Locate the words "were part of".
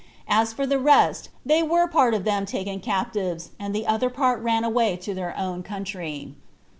1.61-2.23